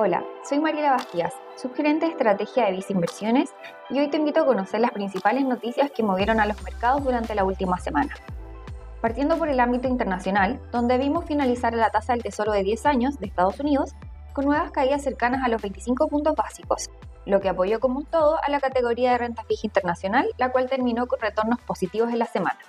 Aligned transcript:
Hola, 0.00 0.22
soy 0.48 0.60
Mariela 0.60 0.92
Bastías, 0.92 1.34
subgerente 1.56 2.06
de 2.06 2.12
estrategia 2.12 2.66
de 2.66 2.70
Visa 2.70 2.92
Inversiones 2.92 3.52
y 3.90 3.98
hoy 3.98 4.08
te 4.08 4.16
invito 4.16 4.40
a 4.40 4.46
conocer 4.46 4.80
las 4.80 4.92
principales 4.92 5.44
noticias 5.44 5.90
que 5.90 6.04
movieron 6.04 6.38
a 6.38 6.46
los 6.46 6.62
mercados 6.62 7.02
durante 7.02 7.34
la 7.34 7.42
última 7.42 7.78
semana. 7.78 8.14
Partiendo 9.00 9.36
por 9.38 9.48
el 9.48 9.58
ámbito 9.58 9.88
internacional, 9.88 10.60
donde 10.70 10.98
vimos 10.98 11.24
finalizar 11.24 11.74
la 11.74 11.90
tasa 11.90 12.12
del 12.12 12.22
tesoro 12.22 12.52
de 12.52 12.62
10 12.62 12.86
años 12.86 13.18
de 13.18 13.26
Estados 13.26 13.58
Unidos 13.58 13.96
con 14.34 14.44
nuevas 14.44 14.70
caídas 14.70 15.02
cercanas 15.02 15.42
a 15.42 15.48
los 15.48 15.60
25 15.60 16.06
puntos 16.06 16.36
básicos, 16.36 16.90
lo 17.26 17.40
que 17.40 17.48
apoyó 17.48 17.80
como 17.80 17.98
un 17.98 18.06
todo 18.06 18.38
a 18.40 18.48
la 18.52 18.60
categoría 18.60 19.10
de 19.10 19.18
renta 19.18 19.42
fija 19.42 19.66
internacional, 19.66 20.28
la 20.38 20.52
cual 20.52 20.70
terminó 20.70 21.08
con 21.08 21.18
retornos 21.18 21.60
positivos 21.62 22.12
en 22.12 22.20
la 22.20 22.26
semana. 22.26 22.60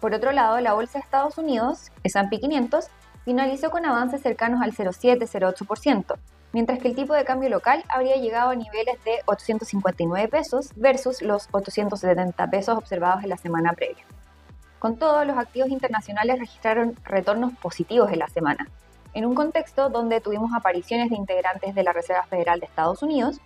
Por 0.00 0.12
otro 0.12 0.32
lado, 0.32 0.58
la 0.58 0.74
bolsa 0.74 0.98
de 0.98 1.04
Estados 1.04 1.38
Unidos, 1.38 1.92
S&P 2.02 2.40
500, 2.40 2.88
finalizó 3.24 3.70
con 3.70 3.86
avances 3.86 4.22
cercanos 4.22 4.60
al 4.60 4.72
0,7-0,8%, 4.72 6.18
mientras 6.52 6.78
que 6.78 6.88
el 6.88 6.94
tipo 6.94 7.14
de 7.14 7.24
cambio 7.24 7.48
local 7.48 7.84
habría 7.88 8.16
llegado 8.16 8.50
a 8.50 8.54
niveles 8.54 9.02
de 9.04 9.20
859 9.26 10.28
pesos 10.28 10.70
versus 10.76 11.22
los 11.22 11.48
870 11.52 12.50
pesos 12.50 12.76
observados 12.76 13.22
en 13.22 13.30
la 13.30 13.36
semana 13.36 13.72
previa. 13.72 14.04
Con 14.78 14.96
todo, 14.96 15.24
los 15.24 15.36
activos 15.36 15.70
internacionales 15.70 16.38
registraron 16.38 16.96
retornos 17.04 17.52
positivos 17.54 18.12
en 18.12 18.20
la 18.20 18.28
semana, 18.28 18.68
en 19.12 19.26
un 19.26 19.34
contexto 19.34 19.88
donde 19.88 20.20
tuvimos 20.20 20.52
apariciones 20.54 21.10
de 21.10 21.16
integrantes 21.16 21.74
de 21.74 21.82
la 21.82 21.92
Reserva 21.92 22.22
Federal 22.24 22.60
de 22.60 22.66
Estados 22.66 23.02
Unidos 23.02 23.40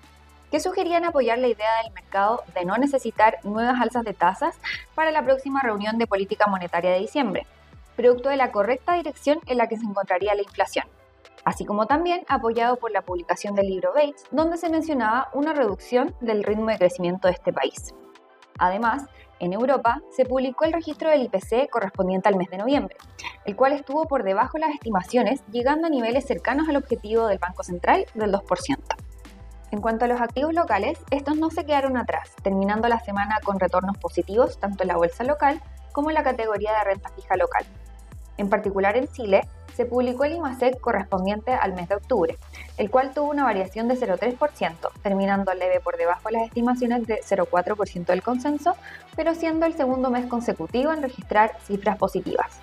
que 0.51 0.60
sugerían 0.60 1.07
apoyar 1.07 1.38
la 1.38 1.48
idea 1.48 1.82
del 1.82 1.93
mercado 1.95 2.43
de 2.55 2.66
no 2.66 2.77
necesitar 2.77 3.38
nuevas 3.43 3.80
alzas 3.80 4.05
de 4.05 4.12
tasas 4.12 4.55
para 4.95 5.10
la 5.10 5.24
próxima 5.24 5.62
reunión 5.62 5.96
de 5.96 6.07
política 6.07 6.46
monetaria 6.46 6.91
de 6.91 6.98
diciembre, 6.98 7.46
producto 7.96 8.29
de 8.29 8.37
la 8.37 8.52
correcta 8.52 8.93
dirección 8.93 9.41
en 9.46 9.57
la 9.57 9.66
que 9.66 9.79
se 9.79 9.84
encontraría 9.87 10.34
la 10.34 10.43
inflación 10.43 10.84
así 11.45 11.64
como 11.64 11.87
también 11.87 12.24
apoyado 12.28 12.77
por 12.77 12.91
la 12.91 13.02
publicación 13.02 13.55
del 13.55 13.69
libro 13.69 13.92
Bates, 13.95 14.24
donde 14.30 14.56
se 14.56 14.70
mencionaba 14.70 15.29
una 15.32 15.52
reducción 15.52 16.15
del 16.21 16.45
ritmo 16.45 16.66
de 16.66 16.79
crecimiento 16.79 17.29
de 17.29 17.35
este 17.35 17.52
país. 17.52 17.95
Además, 18.59 19.07
en 19.40 19.52
Europa 19.52 20.01
se 20.10 20.24
publicó 20.24 20.65
el 20.65 20.73
registro 20.73 21.10
del 21.10 21.23
IPC 21.23 21.68
correspondiente 21.68 22.29
al 22.29 22.37
mes 22.37 22.48
de 22.48 22.59
noviembre, 22.59 22.96
el 23.45 23.57
cual 23.57 23.73
estuvo 23.73 24.07
por 24.07 24.23
debajo 24.23 24.52
de 24.54 24.60
las 24.60 24.74
estimaciones, 24.74 25.43
llegando 25.51 25.88
a 25.88 25.90
niveles 25.90 26.26
cercanos 26.26 26.68
al 26.68 26.76
objetivo 26.76 27.26
del 27.26 27.38
Banco 27.38 27.65
Central 27.65 28.07
del 28.15 28.32
2%. 28.32 28.79
En 29.73 29.80
cuanto 29.80 30.04
a 30.04 30.09
los 30.09 30.20
activos 30.20 30.54
locales, 30.54 30.98
estos 31.10 31.37
no 31.38 31.51
se 31.51 31.65
quedaron 31.65 31.96
atrás, 31.96 32.37
terminando 32.43 32.88
la 32.88 33.01
semana 33.01 33.38
con 33.43 33.59
retornos 33.59 33.96
positivos 33.98 34.60
tanto 34.60 34.85
en 34.85 34.88
la 34.88 34.96
bolsa 34.96 35.24
local 35.24 35.60
como 35.93 36.10
en 36.10 36.15
la 36.15 36.23
categoría 36.23 36.73
de 36.79 36.85
renta 36.85 37.09
fija 37.09 37.37
local. 37.37 37.65
En 38.38 38.49
particular 38.49 38.97
en 38.97 39.09
Chile, 39.09 39.47
se 39.75 39.87
publicó 39.87 40.25
el 40.25 40.33
IMASEC 40.37 40.80
correspondiente 40.80 41.52
al 41.52 41.75
mes 41.75 41.88
de 41.88 41.97
octubre, 41.97 42.38
el 42.77 42.91
cual 42.91 43.13
tuvo 43.15 43.30
una 43.30 43.45
variación 43.45 43.88
de 43.88 43.95
0,3%, 43.95 44.91
terminando 45.02 45.55
leve 45.55 45.80
por 45.80 45.97
debajo 45.97 46.29
de 46.29 46.33
las 46.33 46.43
estimaciones 46.45 47.07
de 47.07 47.21
0,4% 47.23 48.07
del 48.07 48.23
consenso, 48.23 48.77
pero 49.16 49.35
siendo 49.35 49.66
el 49.66 49.75
segundo 49.75 50.10
mes 50.10 50.27
consecutivo 50.27 50.93
en 50.93 51.03
registrar 51.03 51.57
cifras 51.66 51.97
positivas. 51.97 52.60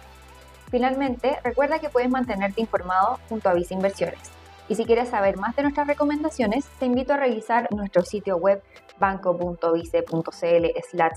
Finalmente, 0.70 1.40
recuerda 1.44 1.80
que 1.80 1.90
puedes 1.90 2.10
mantenerte 2.10 2.62
informado 2.62 3.20
junto 3.28 3.50
a 3.50 3.54
Visa 3.54 3.74
Inversiones. 3.74 4.20
Y 4.68 4.76
si 4.76 4.86
quieres 4.86 5.10
saber 5.10 5.38
más 5.38 5.56
de 5.56 5.64
nuestras 5.64 5.88
recomendaciones, 5.88 6.66
te 6.80 6.86
invito 6.86 7.14
a 7.14 7.18
revisar 7.18 7.68
nuestro 7.72 8.04
sitio 8.04 8.38
web 8.38 8.62
banco.vice.cl 9.00 10.66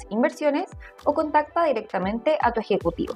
inversiones 0.08 0.70
o 1.04 1.12
contacta 1.12 1.64
directamente 1.64 2.38
a 2.40 2.52
tu 2.52 2.60
ejecutivo. 2.60 3.14